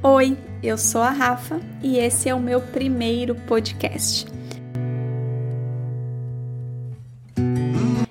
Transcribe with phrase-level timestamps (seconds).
[0.00, 4.26] Oi, eu sou a Rafa e esse é o meu primeiro podcast.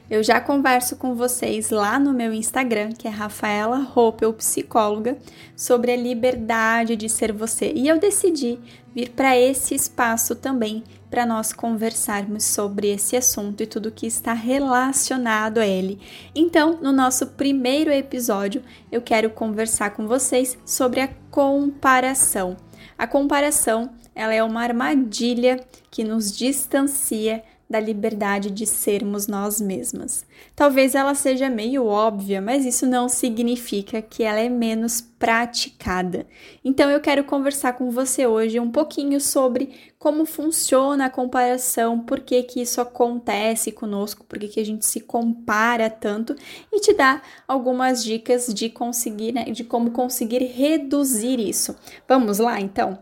[0.10, 5.18] Eu já converso com vocês lá no meu Instagram, que é Rafaela Roppel Psicóloga,
[5.55, 7.71] sobre a liberdade de ser você.
[7.73, 8.60] E eu decidi
[8.94, 14.34] vir para esse espaço também para nós conversarmos sobre esse assunto e tudo que está
[14.34, 16.00] relacionado a ele.
[16.36, 22.58] Então, no nosso primeiro episódio, eu quero conversar com vocês sobre a comparação.
[22.98, 30.25] A comparação, ela é uma armadilha que nos distancia da liberdade de sermos nós mesmas.
[30.55, 36.25] Talvez ela seja meio óbvia, mas isso não significa que ela é menos praticada.
[36.63, 42.22] Então eu quero conversar com você hoje um pouquinho sobre como funciona a comparação, por
[42.22, 46.36] que, que isso acontece conosco, por que, que a gente se compara tanto
[46.72, 51.75] e te dar algumas dicas de conseguir, né, de como conseguir reduzir isso.
[52.08, 52.99] Vamos lá então?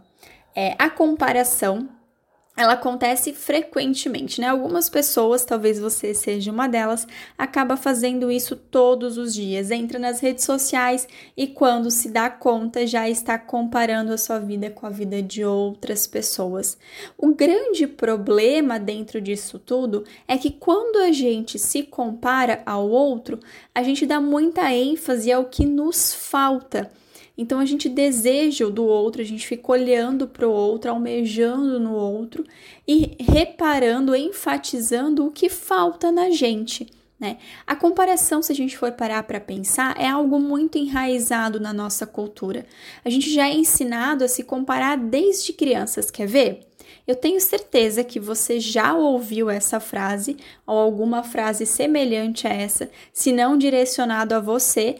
[0.55, 1.89] É, a comparação
[2.57, 4.47] ela acontece frequentemente, né?
[4.47, 7.05] Algumas pessoas, talvez você seja uma delas,
[7.37, 9.71] acaba fazendo isso todos os dias.
[9.71, 14.69] Entra nas redes sociais e quando se dá conta já está comparando a sua vida
[14.69, 16.77] com a vida de outras pessoas.
[17.17, 23.39] O grande problema dentro disso tudo é que quando a gente se compara ao outro,
[23.73, 26.89] a gente dá muita ênfase ao que nos falta.
[27.37, 31.79] Então a gente deseja o do outro, a gente fica olhando para o outro, almejando
[31.79, 32.45] no outro
[32.87, 36.87] e reparando, enfatizando o que falta na gente.
[37.19, 37.37] Né?
[37.65, 42.05] A comparação, se a gente for parar para pensar, é algo muito enraizado na nossa
[42.05, 42.65] cultura.
[43.03, 46.67] A gente já é ensinado a se comparar desde crianças, quer ver?
[47.07, 52.89] Eu tenho certeza que você já ouviu essa frase ou alguma frase semelhante a essa,
[53.13, 54.97] se não direcionado a você,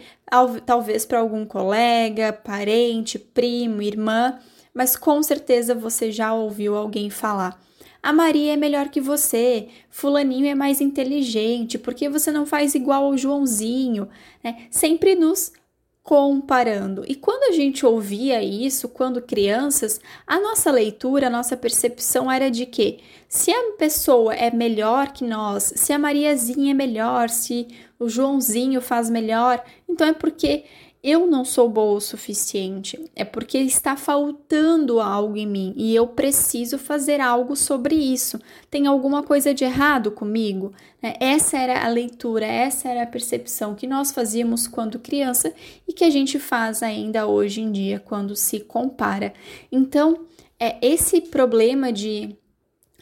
[0.66, 4.38] talvez para algum colega, parente, primo, irmã,
[4.74, 7.60] mas com certeza você já ouviu alguém falar.
[8.04, 13.06] A Maria é melhor que você, Fulaninho é mais inteligente, porque você não faz igual
[13.06, 14.08] ao Joãozinho,
[14.44, 14.68] né?
[14.70, 15.52] Sempre nos
[16.06, 17.04] comparando.
[17.08, 22.52] E quando a gente ouvia isso, quando crianças, a nossa leitura, a nossa percepção era
[22.52, 27.68] de que se a pessoa é melhor que nós, se a Mariazinha é melhor, se
[27.98, 30.66] o Joãozinho faz melhor, então é porque
[31.08, 36.08] eu não sou boa o suficiente, é porque está faltando algo em mim e eu
[36.08, 38.42] preciso fazer algo sobre isso.
[38.72, 40.74] Tem alguma coisa de errado comigo?
[41.00, 41.14] Né?
[41.20, 45.54] Essa era a leitura, essa era a percepção que nós fazíamos quando criança
[45.88, 49.32] e que a gente faz ainda hoje em dia quando se compara.
[49.72, 50.26] Então,
[50.60, 52.36] é esse problema de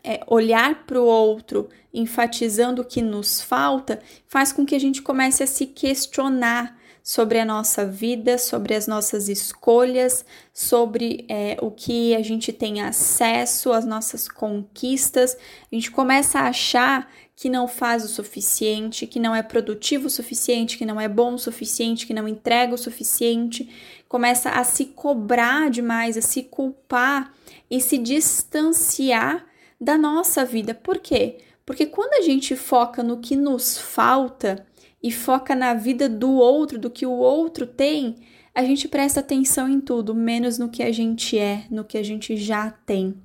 [0.03, 5.01] é, olhar para o outro, enfatizando o que nos falta, faz com que a gente
[5.01, 11.69] comece a se questionar sobre a nossa vida, sobre as nossas escolhas, sobre é, o
[11.69, 15.37] que a gente tem acesso, as nossas conquistas.
[15.69, 20.09] A gente começa a achar que não faz o suficiente, que não é produtivo o
[20.09, 23.69] suficiente, que não é bom o suficiente, que não entrega o suficiente,
[24.07, 27.33] começa a se cobrar demais, a se culpar
[27.69, 29.45] e se distanciar
[29.81, 30.73] da nossa vida.
[30.73, 31.39] Por quê?
[31.65, 34.65] Porque quando a gente foca no que nos falta,
[35.03, 38.15] e foca na vida do outro, do que o outro tem,
[38.55, 42.03] a gente presta atenção em tudo, menos no que a gente é, no que a
[42.03, 43.15] gente já tem.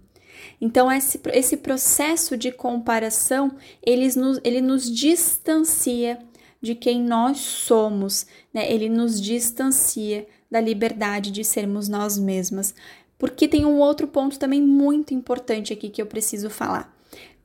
[0.60, 3.52] Então, esse, esse processo de comparação,
[3.84, 6.18] ele nos, ele nos distancia
[6.60, 8.70] de quem nós somos, né?
[8.70, 12.74] ele nos distancia da liberdade de sermos nós mesmas.
[13.18, 16.97] Porque tem um outro ponto também muito importante aqui que eu preciso falar.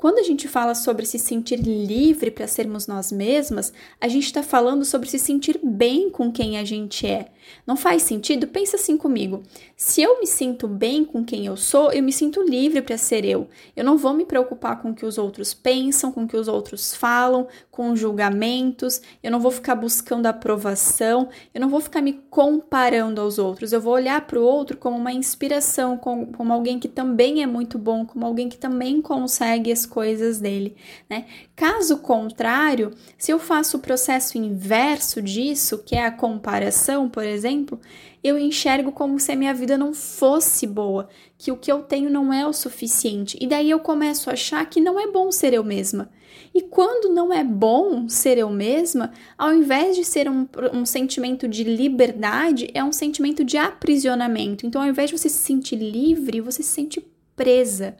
[0.04, 3.72] Quando a gente fala sobre se sentir livre para sermos nós mesmas,
[4.02, 7.32] a gente está falando sobre se sentir bem com quem a gente é.
[7.66, 8.48] Não faz sentido?
[8.48, 9.44] Pensa assim comigo.
[9.76, 13.26] Se eu me sinto bem com quem eu sou, eu me sinto livre para ser
[13.26, 13.48] eu.
[13.76, 16.48] Eu não vou me preocupar com o que os outros pensam, com o que os
[16.48, 19.02] outros falam, com julgamentos.
[19.22, 21.30] Eu não vou ficar buscando aprovação.
[21.54, 23.72] Eu não vou ficar me comparando aos outros.
[23.72, 27.78] Eu vou olhar para o outro como uma inspiração, como, alguém que também é muito
[27.78, 30.76] bom, como alguém que também consegue coisas dele,
[31.08, 31.26] né?
[31.56, 37.80] Caso contrário, se eu faço o processo inverso disso, que é a comparação, por exemplo,
[38.24, 41.08] eu enxergo como se a minha vida não fosse boa,
[41.38, 44.68] que o que eu tenho não é o suficiente, e daí eu começo a achar
[44.68, 46.10] que não é bom ser eu mesma.
[46.56, 51.48] E quando não é bom ser eu mesma, ao invés de ser um, um sentimento
[51.48, 54.66] de liberdade, é um sentimento de aprisionamento.
[54.66, 57.06] Então, ao invés de você se sentir livre, você se sente
[57.36, 57.96] presa.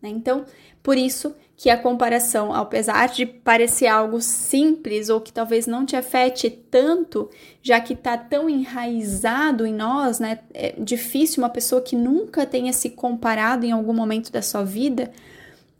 [0.00, 0.08] Né?
[0.08, 0.44] Então,
[0.82, 5.96] por isso que a comparação, apesar de parecer algo simples ou que talvez não te
[5.96, 7.28] afete tanto,
[7.60, 10.38] já que está tão enraizado em nós, né?
[10.54, 15.10] É difícil uma pessoa que nunca tenha se comparado em algum momento da sua vida,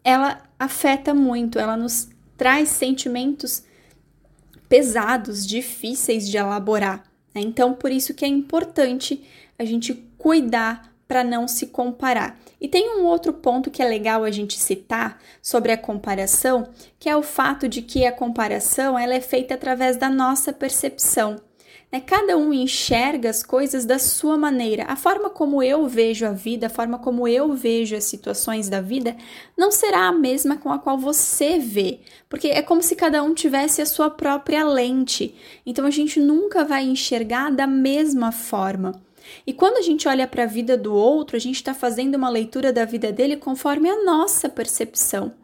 [0.03, 3.63] ela afeta muito, ela nos traz sentimentos
[4.69, 7.05] pesados, difíceis de elaborar.
[7.33, 7.41] Né?
[7.43, 9.23] Então, por isso que é importante
[9.57, 12.39] a gente cuidar para não se comparar.
[12.61, 16.69] E tem um outro ponto que é legal a gente citar sobre a comparação,
[16.99, 21.41] que é o fato de que a comparação ela é feita através da nossa percepção.
[21.91, 22.01] Né?
[22.01, 24.85] Cada um enxerga as coisas da sua maneira.
[24.85, 28.83] A forma como eu vejo a vida, a forma como eu vejo as situações da
[28.83, 29.17] vida,
[29.57, 33.33] não será a mesma com a qual você vê, porque é como se cada um
[33.33, 35.35] tivesse a sua própria lente.
[35.65, 39.08] Então a gente nunca vai enxergar da mesma forma.
[39.47, 42.29] E quando a gente olha para a vida do outro, a gente está fazendo uma
[42.29, 45.35] leitura da vida dele conforme a nossa percepção.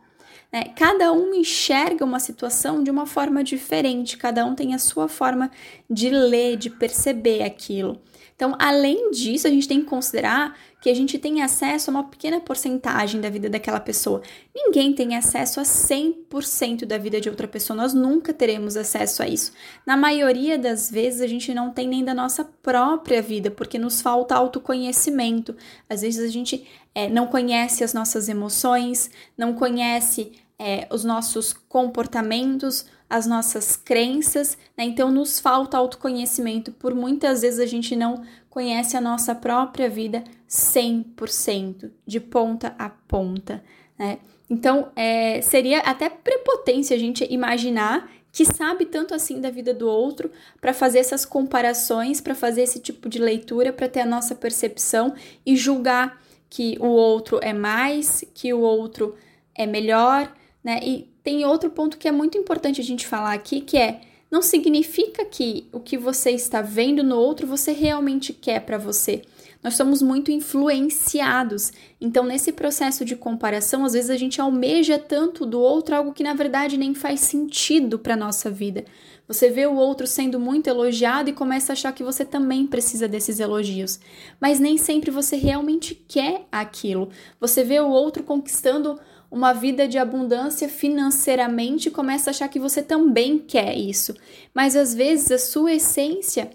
[0.52, 0.64] Né?
[0.76, 5.50] Cada um enxerga uma situação de uma forma diferente, cada um tem a sua forma
[5.88, 8.00] de ler, de perceber aquilo.
[8.36, 12.04] Então, além disso, a gente tem que considerar que a gente tem acesso a uma
[12.04, 14.22] pequena porcentagem da vida daquela pessoa.
[14.54, 19.28] Ninguém tem acesso a 100% da vida de outra pessoa, nós nunca teremos acesso a
[19.28, 19.52] isso.
[19.86, 24.02] Na maioria das vezes, a gente não tem nem da nossa própria vida, porque nos
[24.02, 25.56] falta autoconhecimento.
[25.88, 31.52] Às vezes, a gente é, não conhece as nossas emoções, não conhece é, os nossos
[31.52, 34.84] comportamentos, as nossas crenças, né?
[34.84, 40.24] Então nos falta autoconhecimento, por muitas vezes a gente não conhece a nossa própria vida
[40.48, 43.62] 100%, de ponta a ponta,
[43.98, 44.18] né?
[44.48, 49.88] Então é, seria até prepotência a gente imaginar que sabe tanto assim da vida do
[49.88, 50.28] outro
[50.60, 55.14] para fazer essas comparações, para fazer esse tipo de leitura, para ter a nossa percepção
[55.46, 59.14] e julgar que o outro é mais, que o outro
[59.54, 60.32] é melhor,
[60.64, 60.80] né?
[60.82, 64.00] E tem outro ponto que é muito importante a gente falar aqui, que é
[64.30, 69.22] não significa que o que você está vendo no outro você realmente quer para você.
[69.62, 71.72] Nós somos muito influenciados.
[71.98, 76.22] Então, nesse processo de comparação, às vezes a gente almeja tanto do outro algo que
[76.22, 78.84] na verdade nem faz sentido para nossa vida.
[79.26, 83.08] Você vê o outro sendo muito elogiado e começa a achar que você também precisa
[83.08, 83.98] desses elogios.
[84.38, 87.08] Mas nem sempre você realmente quer aquilo.
[87.40, 89.00] Você vê o outro conquistando
[89.34, 94.14] uma vida de abundância financeiramente e começa a achar que você também quer isso.
[94.54, 96.52] Mas às vezes a sua essência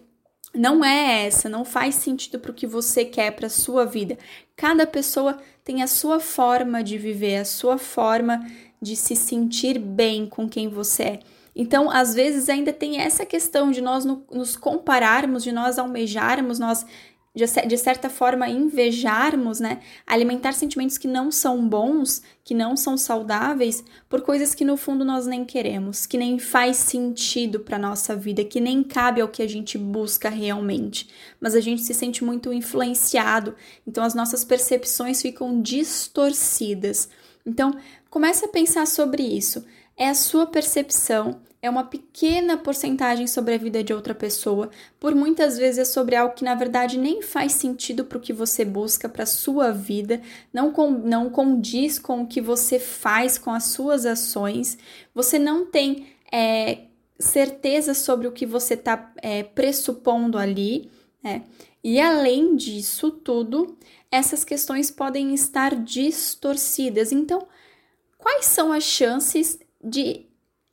[0.56, 4.18] não é essa, não faz sentido para o que você quer para a sua vida.
[4.56, 8.40] Cada pessoa tem a sua forma de viver, a sua forma
[8.82, 11.20] de se sentir bem com quem você é.
[11.54, 16.86] Então, às vezes, ainda tem essa questão de nós nos compararmos, de nós almejarmos, nós
[17.36, 19.82] de, certa forma invejarmos, né?
[20.06, 25.06] Alimentar sentimentos que não são bons, que não são saudáveis, por coisas que no fundo
[25.06, 29.44] nós nem queremos, que nem faz sentido para nossa vida, que nem cabe ao que
[29.44, 31.08] a gente busca realmente.
[31.40, 33.56] Mas a gente se sente muito influenciado,
[33.88, 37.10] então as nossas percepções ficam distorcidas.
[37.46, 37.78] Então,
[38.10, 39.64] comece a pensar sobre isso.
[39.96, 44.70] É a sua percepção é uma pequena porcentagem sobre a vida de outra pessoa,
[45.00, 48.32] por muitas vezes é sobre algo que na verdade nem faz sentido para o que
[48.32, 50.22] você busca para sua vida,
[50.54, 54.78] não, com, não condiz com o que você faz com as suas ações,
[55.14, 56.86] você não tem é,
[57.20, 60.90] certeza sobre o que você está é, pressupondo ali,
[61.22, 61.44] né?
[61.84, 63.78] E além disso tudo,
[64.12, 67.14] essas questões podem estar distorcidas.
[67.14, 67.48] Então,
[68.18, 70.29] quais são as chances de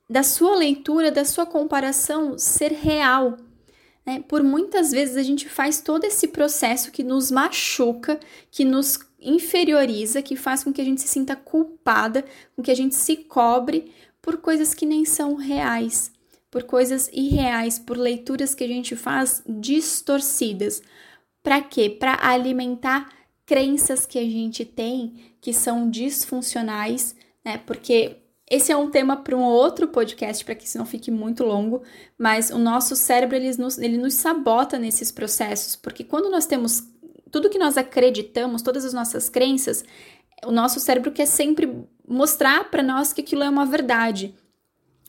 [0.08, 3.36] da sua leitura, da sua comparação ser real.
[4.04, 4.22] Né?
[4.26, 8.20] Por muitas vezes a gente faz todo esse processo que nos machuca,
[8.50, 12.76] que nos inferioriza, que faz com que a gente se sinta culpada, com que a
[12.76, 16.12] gente se cobre por coisas que nem são reais,
[16.50, 20.82] por coisas irreais, por leituras que a gente faz distorcidas.
[21.42, 21.90] Para quê?
[21.90, 23.12] Para alimentar
[23.44, 27.58] crenças que a gente tem que são disfuncionais, né?
[27.58, 28.16] Porque
[28.48, 31.82] esse é um tema para um outro podcast, para que isso não fique muito longo,
[32.16, 36.84] mas o nosso cérebro ele nos, ele nos sabota nesses processos, porque quando nós temos
[37.30, 39.84] tudo que nós acreditamos, todas as nossas crenças,
[40.44, 44.34] o nosso cérebro quer sempre mostrar para nós que aquilo é uma verdade.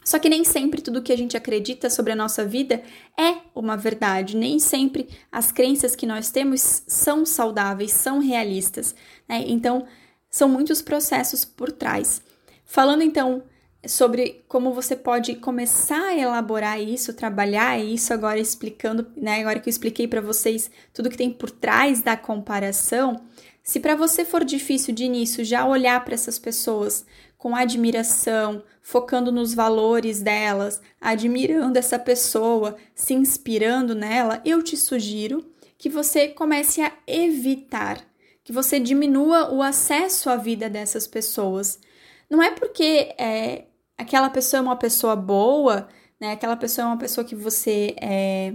[0.03, 2.81] Só que nem sempre tudo que a gente acredita sobre a nossa vida
[3.19, 8.95] é uma verdade, nem sempre as crenças que nós temos são saudáveis, são realistas.
[9.27, 9.43] Né?
[9.47, 9.85] Então,
[10.29, 12.21] são muitos processos por trás.
[12.67, 13.43] Falando então
[13.87, 19.69] sobre como você pode começar a elaborar isso, trabalhar isso, agora explicando, né, agora que
[19.69, 23.15] eu expliquei para vocês tudo que tem por trás da comparação,
[23.63, 27.05] se para você for difícil de início já olhar para essas pessoas
[27.37, 35.45] com admiração, focando nos valores delas, admirando essa pessoa, se inspirando nela, eu te sugiro
[35.77, 38.03] que você comece a evitar,
[38.43, 41.79] que você diminua o acesso à vida dessas pessoas.
[42.29, 43.67] Não é porque é,
[43.97, 45.87] aquela pessoa é uma pessoa boa,
[46.19, 46.33] né?
[46.33, 48.53] Aquela pessoa é uma pessoa que você é,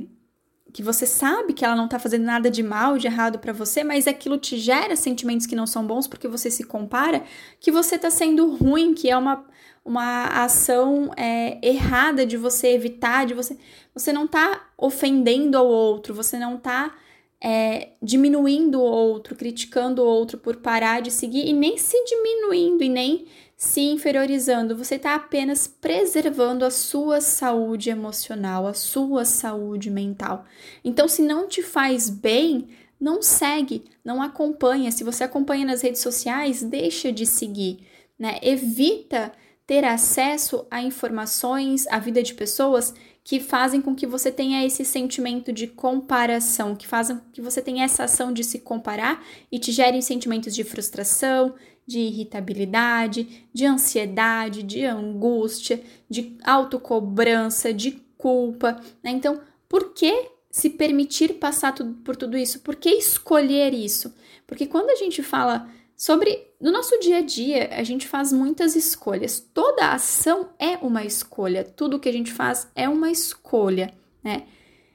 [0.73, 3.85] que você sabe que ela não tá fazendo nada de mal, de errado para você,
[3.85, 7.23] mas aquilo te gera sentimentos que não são bons porque você se compara,
[7.61, 9.45] que você tá sendo ruim, que é uma,
[9.85, 13.59] uma ação é, errada de você evitar, de você.
[13.95, 16.95] Você não tá ofendendo ao outro, você não tá
[17.43, 22.85] é, diminuindo o outro, criticando o outro por parar de seguir e nem se diminuindo
[22.85, 29.91] e nem se inferiorizando, você está apenas preservando a sua saúde emocional, a sua saúde
[29.91, 30.45] mental.
[30.85, 32.69] Então, se não te faz bem,
[32.99, 34.93] não segue, não acompanha.
[34.93, 37.87] Se você acompanha nas redes sociais, deixa de seguir,
[38.19, 38.39] né?
[38.43, 39.33] Evita
[39.67, 44.85] ter acesso a informações, a vida de pessoas que fazem com que você tenha esse
[44.85, 49.59] sentimento de comparação, que fazem com que você tenha essa ação de se comparar e
[49.59, 51.55] te gerem sentimentos de frustração,
[51.87, 58.81] de irritabilidade, de ansiedade, de angústia, de autocobrança, de culpa.
[59.03, 59.11] Né?
[59.11, 61.75] Então, por que se permitir passar
[62.05, 62.61] por tudo isso?
[62.61, 64.15] Por que escolher isso?
[64.47, 65.69] Porque quando a gente fala
[66.03, 69.39] sobre no nosso dia a dia, a gente faz muitas escolhas.
[69.39, 71.63] Toda ação é uma escolha.
[71.63, 74.43] Tudo que a gente faz é uma escolha, né?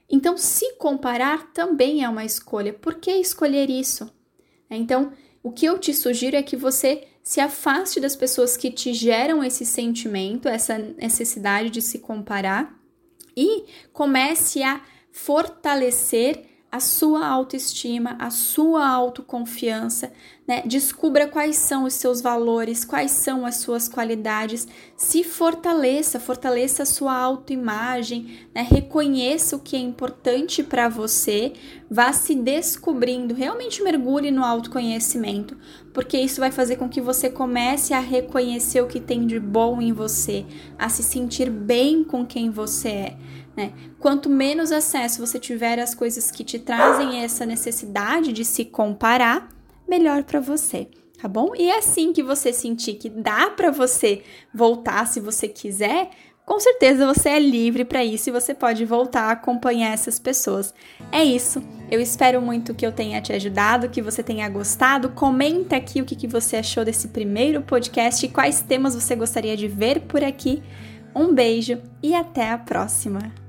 [0.10, 2.74] Então, se comparar também é uma escolha.
[2.74, 4.14] Por que escolher isso?
[4.70, 8.94] Então, o que eu te sugiro é que você se afaste das pessoas que te
[8.94, 12.78] geram esse sentimento, essa necessidade de se comparar
[13.34, 20.12] e comece a fortalecer a sua autoestima, a sua autoconfiança,
[20.48, 20.64] né?
[20.66, 26.86] Descubra quais são os seus valores, quais são as suas qualidades, se fortaleça, fortaleça a
[26.86, 28.62] sua autoimagem, né?
[28.62, 31.52] Reconheça o que é importante para você,
[31.92, 35.58] vá se descobrindo, realmente mergulhe no autoconhecimento,
[35.94, 39.82] porque isso vai fazer com que você comece a reconhecer o que tem de bom
[39.82, 40.46] em você,
[40.80, 43.18] a se sentir bem com quem você é.
[43.58, 43.74] Né?
[44.00, 49.57] Quanto menos acesso você tiver às coisas que te trazem essa necessidade de se comparar,
[49.88, 50.88] melhor para você,
[51.22, 51.54] tá bom?
[51.56, 56.10] E é assim que você sentir que dá para você voltar se você quiser,
[56.48, 60.74] com certeza você é livre para isso e você pode voltar a acompanhar essas pessoas.
[61.12, 61.62] É isso.
[61.92, 65.10] Eu espero muito que eu tenha te ajudado, que você tenha gostado.
[65.10, 69.58] Comenta aqui o que, que você achou desse primeiro podcast e quais temas você gostaria
[69.58, 70.64] de ver por aqui.
[71.14, 73.47] Um beijo e até a próxima!